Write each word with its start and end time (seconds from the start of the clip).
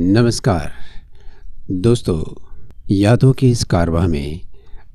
नमस्कार। 0.00 0.72
दोस्तों 1.70 2.46
यादों 2.90 3.32
के 3.32 3.50
इस 3.50 3.64
कारवां 3.64 4.08
में 4.08 4.40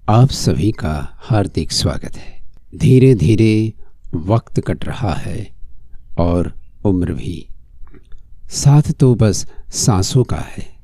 आप 0.09 0.29
सभी 0.29 0.71
का 0.71 1.17
हार्दिक 1.19 1.71
स्वागत 1.71 2.17
है। 2.17 2.41
धीरे 2.75 3.15
धीरे 3.15 3.73
वक्त 4.15 4.59
कट 4.59 4.85
रहा 4.85 5.13
है 5.13 5.49
और 6.17 6.53
उम्र 6.85 7.13
भी। 7.13 7.47
साथ 8.49 8.91
तो 8.91 9.15
बस 9.15 9.47
सांसों 9.69 10.23
का 10.23 10.37
है। 10.37 10.75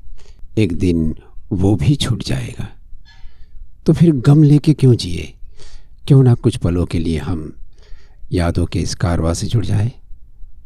एक 0.58 0.78
दिन 0.78 1.16
वो 1.52 1.76
भी 1.76 1.96
छूट 1.96 2.22
जाएगा। 2.22 2.68
तो 3.86 3.92
फिर 3.92 4.12
गम 4.12 4.42
लेके 4.42 4.74
क्यों 4.74 4.94
जिए? 4.94 5.34
क्यों 6.06 6.22
ना 6.22 6.34
कुछ 6.34 6.56
पलों 6.56 6.86
के 6.86 6.98
लिए 6.98 7.18
हम 7.18 7.56
यादों 8.32 8.66
के 8.66 8.78
इस 8.78 8.94
कारवा 8.94 9.34
से 9.34 9.46
जुड़ 9.46 9.66
जाए? 9.66 9.92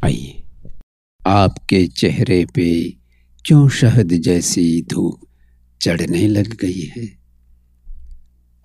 आइए। 0.05 0.43
आपके 1.27 1.87
चेहरे 1.87 2.47
पे 2.55 3.04
क्यों 3.47 3.69
शहद 3.69 4.09
जैसी 4.09 4.83
धूप 4.83 5.21
चढ़ने 5.83 6.29
लग 6.29 6.57
गई 6.57 6.81
है? 6.81 7.19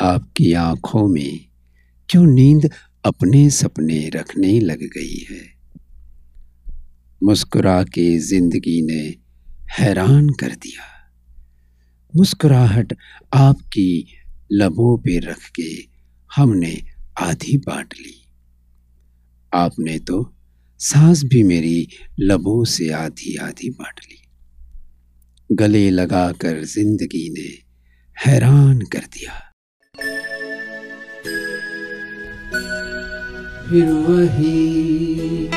आपकी 0.01 0.53
आँखों 0.53 1.07
में 1.07 1.45
क्यों 2.09 2.25
नींद 2.25 2.69
अपने 3.05 3.49
सपने 3.49 4.09
रखने 4.09 4.59
लग 4.59 4.77
गई 4.77 5.25
है? 5.31 5.41
मुस्कुरा 7.23 7.83
के 7.83 8.19
ज़िंदगी 8.19 8.81
ने 8.81 9.15
हैरान 9.79 10.29
कर 10.29 10.49
दिया। 10.49 11.11
मुस्कुराहट 12.15 12.93
आपकी 13.33 14.07
लबों 14.51 14.97
पे 14.97 15.19
रख 15.19 15.49
के 15.55 15.69
हमने 16.35 16.83
आधी 17.17 17.57
बांट 17.57 17.93
ली। 17.93 18.33
आपने 19.53 19.99
तो 19.99 20.35
सांस 20.79 21.23
भी 21.23 21.43
मेरी 21.43 21.87
लबों 22.19 22.65
से 22.65 22.89
आधी 22.89 23.35
आधी 23.35 23.69
बांट 23.69 23.99
ली। 23.99 24.28
गले 25.51 25.89
लगाकर 25.89 26.63
ज़िंदगी 26.63 27.29
ने 27.29 27.47
हैरान 28.17 28.81
कर 28.81 28.99
दिया। 28.99 29.33
फिर 33.69 33.85
वही 34.07 35.49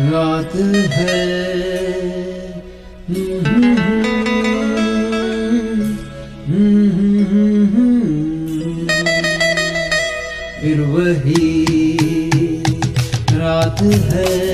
रात 0.00 0.54
है। 0.92 1.46
फिर 10.60 10.80
वही 10.80 11.46
रात 13.32 13.82
है। 13.82 14.45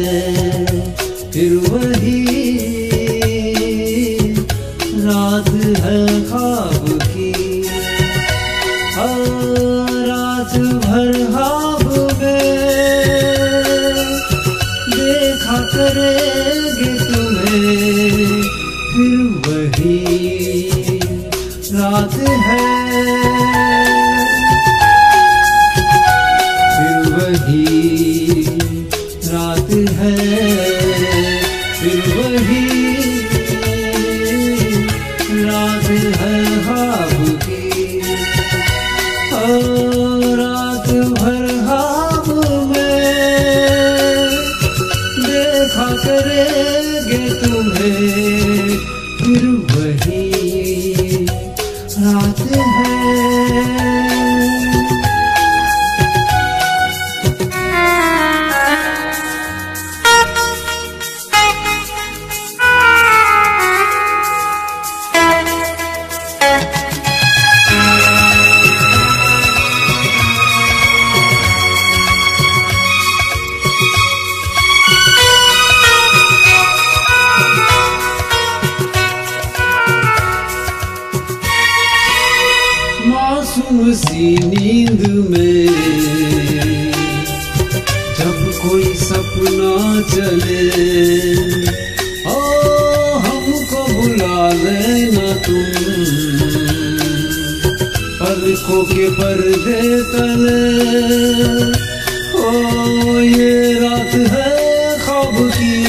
मासूम 83.82 83.94
सी 83.94 84.36
नींद 84.36 85.06
में। 85.30 85.66
जब 88.18 88.52
कोई 88.62 88.84
सपना 88.84 90.00
चले, 90.14 90.66
ओ, 92.30 92.40
हमको 93.18 93.80
बुला 93.92 94.52
लेना 94.52 95.32
तुम। 95.32 95.64
पलकों 98.20 98.82
के 98.82 99.10
पर्दे 99.10 99.82
तले, 100.12 100.62
ओ, 102.38 102.50
ये 103.20 103.72
रात 103.80 104.14
है 104.14 104.98
ख्वाब 104.98 105.50
की। 105.50 105.84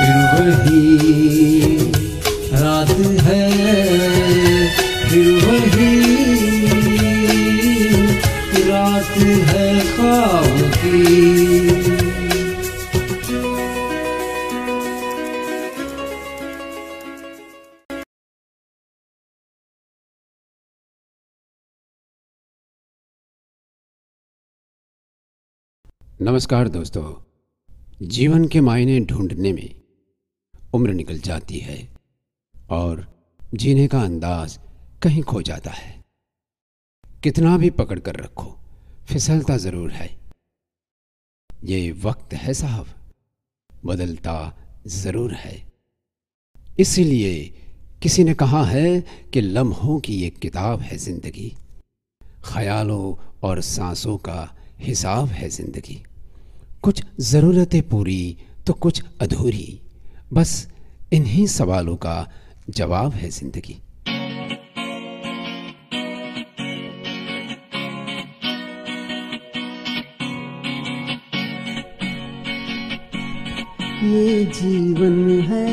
फिर 0.00 0.16
वही 0.32 0.82
रात 2.52 2.90
है। 3.22 3.44
फिर 5.08 5.26
वही 5.46 5.87
नमस्कार 26.20 26.68
दोस्तों। 26.68 28.06
जीवन 28.06 28.46
के 28.48 28.60
मायने 28.60 28.98
ढूँढने 29.00 29.52
में 29.52 29.74
उम्र 30.74 30.92
निकल 30.92 31.18
जाती 31.18 31.58
है 31.58 31.76
और 32.70 33.06
जीने 33.54 33.86
का 33.88 34.00
अंदाज 34.02 34.58
कहीं 35.02 35.22
खो 35.22 35.42
जाता 35.42 35.70
है। 35.70 36.04
कितना 37.22 37.56
भी 37.58 37.70
पकड़ 37.70 37.98
कर 37.98 38.16
रखो, 38.16 38.56
फिसलता 39.08 39.56
ज़रूर 39.56 39.90
है। 39.90 40.08
ये 41.64 41.92
वक्त 41.92 42.34
है 42.34 42.54
साहब। 42.54 42.86
बदलता 43.86 44.36
ज़रूर 44.86 45.34
है। 45.34 45.56
इसीलिए 46.78 47.44
किसी 48.02 48.24
ने 48.24 48.34
कहा 48.34 48.64
है 48.64 49.00
कि 49.34 49.40
लम्हों 49.40 50.00
की 50.00 50.22
एक 50.24 50.38
किताब 50.38 50.80
है 50.80 50.96
ज़िंदगी। 50.96 51.52
ख्यालों 52.44 53.14
और 53.48 53.60
सांसों 53.60 54.18
का 54.18 54.54
हिसाब 54.80 55.28
है 55.28 55.48
ज़िंदगी। 55.48 56.02
कुछ 56.82 57.02
ज़रूरतें 57.20 57.82
पूरी 57.88 58.36
तो 58.66 58.72
कुछ 58.72 59.02
अधूरी। 59.20 59.80
बस 60.32 60.68
इन्हीं 61.12 61.46
सवालों 61.46 61.96
का 61.96 62.16
जवाब 62.70 63.12
है 63.12 63.28
ज़िंदगी। 63.30 63.76
ये 74.04 74.44
जीवन 74.44 75.40
है, 75.42 75.66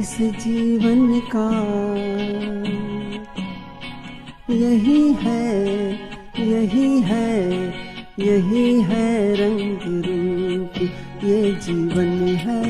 इस 0.00 0.16
जीवन 0.20 1.20
का। 1.34 1.48
यही 4.50 5.12
है 5.14 6.05
यही 6.38 7.00
है 7.00 7.66
यही 8.18 8.80
है 8.80 9.34
रंग 9.34 10.04
रूप, 10.06 10.90
ये 11.24 11.52
जीवन 11.52 12.36
है। 12.36 12.62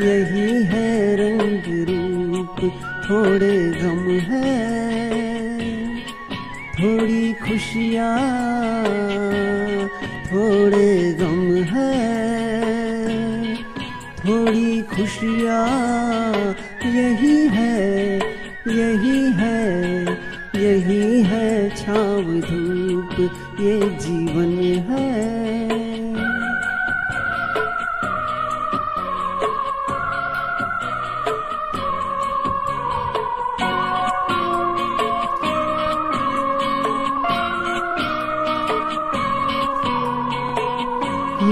यही 0.00 0.64
है 0.64 1.16
रंग 1.16 1.88
रूप, 1.88 2.56
थोड़े 3.10 3.56
गम 3.82 4.10
है। 4.10 4.68
थोड़ी 6.72 7.32
खुशियाँ, 7.32 8.18
थोड़े 10.26 11.07
खुशियाँ 14.98 16.54
यही 16.84 17.36
है 17.48 18.16
यही 18.68 19.20
है 19.32 20.02
यही 20.56 21.22
है 21.22 21.70
छाव 21.76 22.32
धूप 22.40 23.20
ये 23.60 23.78
जीवन 23.98 24.58
है। 24.90 25.97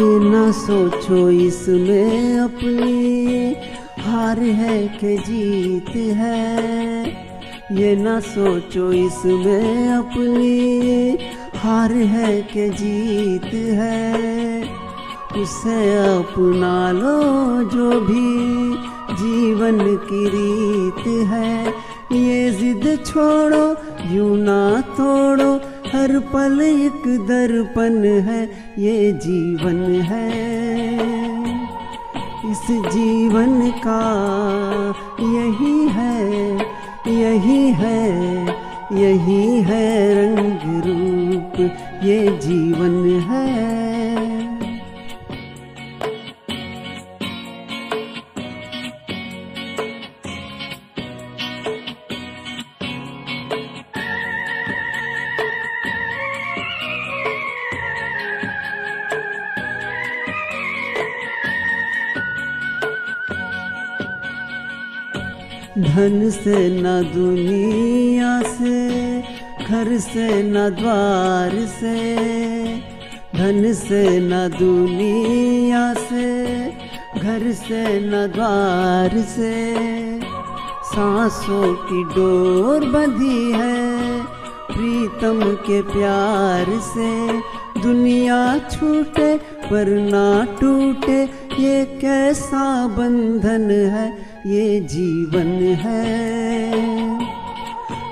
ये 0.07 0.19
ना 0.19 0.51
सोचो 0.51 1.31
इसमें 1.31 2.39
अपनी 2.39 3.57
हार 4.03 4.39
है 4.39 4.89
कि 4.89 5.17
जीत 5.19 5.97
है। 5.97 7.07
ये 7.73 7.97
ना 7.97 8.21
सोचो 8.21 8.93
इसमें 8.93 9.89
अपनी 9.89 11.19
हार 11.59 11.93
है 11.93 12.43
कि 12.43 12.69
जीत 12.69 13.55
है। 13.55 14.63
उसे 15.43 15.81
अपना 16.17 16.93
लो 16.93 17.19
जो 17.71 18.01
भी 18.01 18.29
जीवन 19.17 19.79
की 19.97 20.25
रीत 20.29 21.07
है। 21.07 21.69
ये 22.13 22.51
जिद 22.51 23.05
छोड़ो, 23.07 23.65
यूँ 24.15 24.37
ना 24.39 24.81
तोड़ो 24.81 25.61
हर 25.97 26.19
पल 26.33 26.61
एक 26.61 27.03
दर्पण 27.27 27.95
है, 28.23 28.43
ये 28.79 29.13
जीवन 29.13 29.79
है। 30.03 30.29
इस 32.51 32.65
जीवन 32.93 33.71
का 33.87 34.03
यही 35.21 35.89
है 35.89 36.57
यही 37.09 37.71
है 37.73 38.03
यही 38.93 39.63
है 39.63 39.87
रंग 40.15 40.85
रूप, 40.87 41.61
ये 42.05 42.21
जीवन 42.39 43.21
है। 43.21 43.86
धन 65.79 66.31
से 66.31 66.69
न 66.69 67.13
दुनिया 67.15 68.43
से, 68.43 69.21
घर 69.65 69.99
से 69.99 70.43
न 70.43 70.69
द्वार 70.71 71.51
से, 71.67 71.97
धन 73.37 73.73
से 73.73 74.21
न 74.21 74.49
दुनिया 74.59 75.95
से, 75.95 76.55
घर 77.21 77.53
से 77.53 78.01
न 78.01 78.27
द्वार 78.27 79.19
से। 79.19 79.55
सांसों 80.85 81.75
की 81.75 82.03
डोर 82.05 82.89
बंधी 82.89 83.53
है 83.53 84.23
प्रीतम 84.71 85.41
के 85.67 85.83
प्यार 85.83 86.65
से। 86.81 87.41
दुनिया 87.83 88.59
छूटे 88.59 89.37
पर 89.37 89.89
ना 89.89 90.45
टूटे, 90.61 91.23
ये 91.63 91.85
कैसा 91.85 92.87
बंधन 92.87 93.71
है 93.71 94.36
ये 94.47 94.81
जीवन 94.81 95.49
है। 95.75 96.03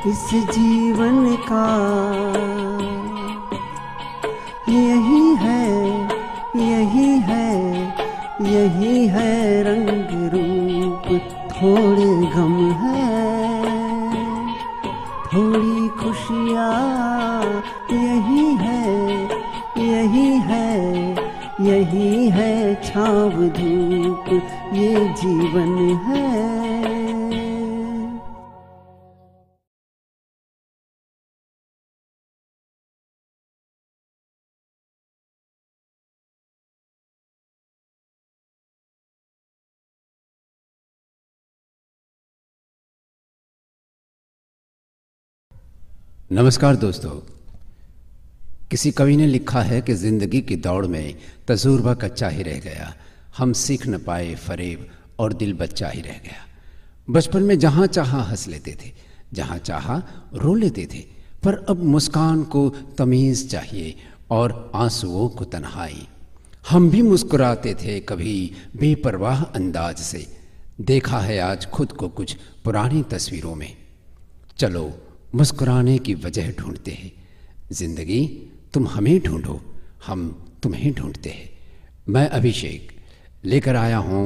इस 0.07 0.25
जीवन 0.49 1.19
का 1.43 1.67
यही 4.69 5.21
है 5.35 5.67
यही 6.57 7.07
है 7.29 7.51
यही 8.47 9.07
है 9.09 9.31
रंग 9.63 10.11
रूप। 10.35 11.07
थोड़े 11.53 12.11
गम 12.35 12.57
है, 12.81 13.07
थोड़ी 15.27 15.89
खुशियाँ 16.01 17.45
यही 17.93 18.47
है 18.57 18.83
यही 19.85 20.29
है 20.49 20.69
यही 21.63 22.29
है 22.31 22.53
छाव 22.85 23.43
धूप। 23.59 24.41
ये 24.75 24.93
जीवन 24.93 25.97
है। 26.05 26.23
नमस्कार 46.33 46.77
दोस्तों। 46.77 47.11
किसी 48.71 48.91
कवि 48.91 49.17
ने 49.17 49.27
लिखा 49.27 49.61
है 49.63 49.81
कि 49.83 49.95
ज़िंदगी 49.95 50.41
की 50.41 50.57
दौड़ 50.57 50.87
में 50.87 51.19
तजुर्बा 51.49 51.95
कच्चा 51.95 52.29
ही 52.29 52.43
रह 52.43 52.61
गया। 52.61 52.95
हम 53.39 53.53
सीख 53.53 53.87
न 53.87 53.99
पाए 53.99 54.35
फरेब 54.35 54.89
और 55.19 55.33
दिल 55.33 55.53
बच्चा 55.53 55.89
ही 55.89 56.01
रह 56.01 56.21
गया। 56.25 56.47
बचपन 57.11 57.43
में 57.43 57.59
जहाँ 57.59 57.87
चाहा 57.87 58.23
हंस 58.23 58.49
लेते 58.49 58.77
थे, 58.85 58.93
जहाँ 59.33 59.59
चाहा 59.59 60.03
रो 60.35 60.55
लेते 60.55 60.87
थे, 60.87 60.99
पर 61.45 61.55
अब 61.55 61.83
मुस्कान 61.83 62.43
को 62.43 62.69
तमीज़ 62.99 63.49
चाहिए 63.49 63.95
और 64.31 64.73
आंसुओं 64.75 65.29
को 65.29 65.45
तन्हाई। 65.45 66.09
हम 66.69 66.91
भी 66.91 67.03
मुस्कुराते 67.03 67.75
थे 67.75 68.01
कभी 68.01 68.53
बेपरवाह 68.77 69.43
अंदाज 69.43 69.97
से। 69.97 70.27
देखा 70.81 71.19
है 71.19 71.39
आज 71.39 71.67
खुद 71.67 71.93
को 71.93 72.09
कुछ 72.09 72.37
पुरानी 72.65 73.03
तस्वीरों 73.03 73.55
में। 73.55 73.77
चलो, 74.59 74.99
मुस्कुराने 75.35 75.99
की 75.99 76.15
वजह 76.15 76.53
ढूंढते 76.53 76.91
हैं। 76.91 77.13
ज़िंदगी 77.73 78.27
तुम 78.73 78.89
हमें 78.89 79.21
ढूंढो, 79.21 79.61
हम 80.07 80.53
तुम्हें 80.63 80.93
ढूंढते 80.95 81.31
हैं। 81.31 81.51
मैं 82.09 82.29
अभिषेक 82.29 82.94
लेकर 83.47 83.77
आया 83.77 83.97
हूँ 83.99 84.25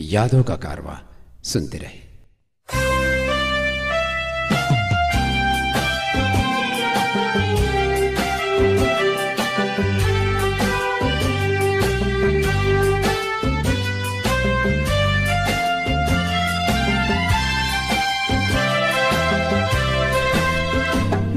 यादों 0.00 0.42
का 0.42 0.56
कारवा। 0.56 1.00
सुनते 1.44 1.78
रहे 1.78 2.04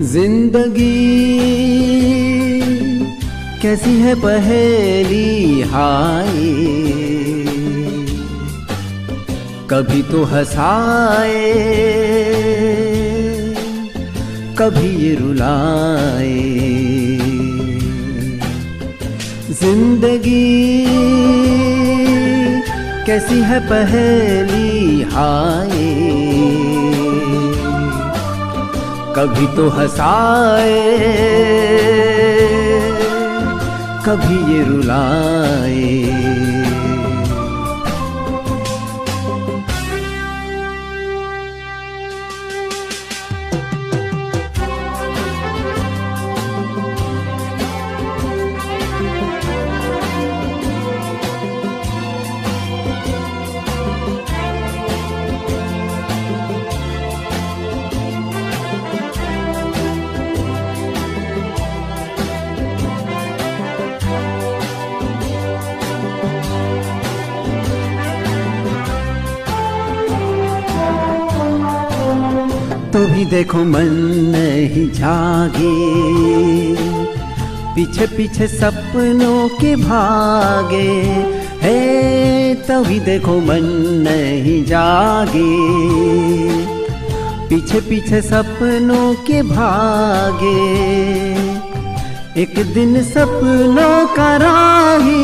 ज़िंदगी 0.10 0.90
कैसी 3.62 3.94
है 4.00 4.16
पहेली 4.16 5.62
हाय 5.62 6.99
कभी 9.72 10.02
तो 10.04 10.24
हंसाए, 10.26 11.52
कभी 14.60 14.90
ये 14.98 15.14
रुलाए। 15.16 16.32
ज़िंदगी 19.60 20.86
कैसी 23.08 23.40
है 23.52 23.60
पहेली 23.70 25.02
हाय, 25.14 25.78
कभी 29.18 29.48
तो 29.56 29.70
हंसाए, 29.70 30.82
कभी 34.08 34.40
ये 34.54 34.64
रुलाए। 34.66 36.49
तभी 73.20 73.26
देखो 73.26 73.58
मन 73.58 73.88
नहीं 74.32 74.90
जागे। 74.92 75.72
पीछे 77.76 78.06
पीछे 78.08 78.48
सपनों 78.48 79.50
के 79.50 79.76
भागे। 79.76 80.92
है, 81.62 82.56
तभी 82.56 83.00
देखो 83.00 83.40
मन 83.40 83.66
नहीं 84.08 84.64
जागे। 84.66 85.52
पीछे 87.50 87.82
पीछे 87.82 88.22
सपनों 88.22 89.14
के 89.28 89.42
भागे। 89.42 90.56
एक 92.42 92.74
दिन 92.74 93.04
सपनों 93.04 94.08
का 94.08 94.36
राही 94.38 95.24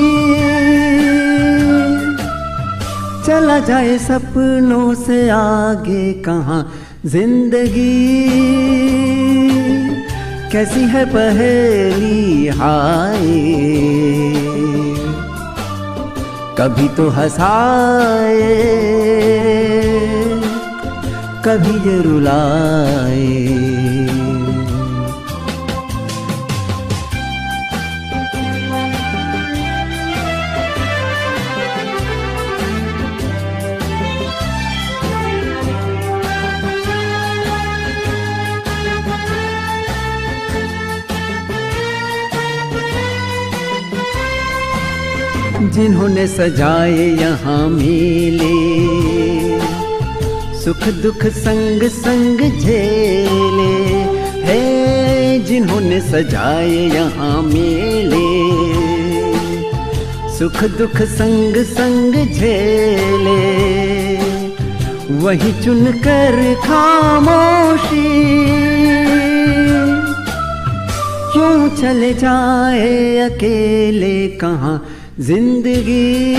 चला 3.27 3.59
जाए 3.59 3.97
सपनों 3.97 4.93
से 4.95 5.29
आगे 5.29 6.13
कहाँ 6.13 6.61
ज़िंदगी। 7.05 8.29
कैसी 10.51 10.83
है 10.83 11.03
पहेली 11.05 12.47
हाय। 12.47 13.27
कभी 16.59 16.88
तो 16.88 17.09
हंसाए 17.09 18.50
कभी 21.45 21.75
ये 21.89 22.01
रुलाए। 22.01 23.64
जिन्होंने 45.75 46.27
सजाए 46.27 47.17
यहाँ 47.22 47.67
मेले। 47.67 48.55
सुख 50.60 50.88
दुख 50.88 51.25
संग 51.25 51.84
संग 51.84 52.60
झेले। 52.60 54.03
है 54.46 55.46
जिन्होंने 55.46 56.00
सजाए 56.01 56.70
यहाँ 56.70 57.41
मेले। 57.41 58.29
सुख 60.38 60.63
दुख 60.63 61.01
संग 61.01 61.58
संग 61.58 62.34
झेले। 62.34 63.41
वही 65.17 65.63
चुन 65.63 65.86
कर 65.86 66.55
खामोशी। 66.65 68.15
क्यों 71.34 71.70
चले 71.70 72.13
जाए 72.13 73.17
अकेले? 73.17 74.27
कहाँ 74.27 74.94
ज़िंदगी। 75.19 76.36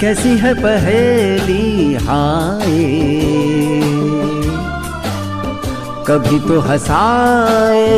कैसी 0.00 0.36
है 0.38 0.52
पहेली 0.54 1.94
हाय। 1.94 2.76
कभी 6.08 6.38
तो 6.38 6.60
हंसाए 6.60 7.88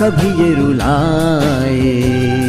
कभी 0.00 0.28
ये 0.42 0.54
रुलाए। 0.54 2.41